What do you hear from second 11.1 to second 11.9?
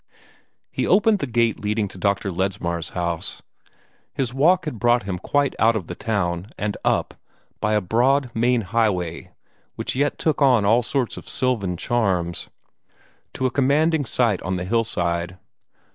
of sylvan